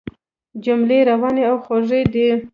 [0.63, 2.27] جملې روانې او خوږې دي.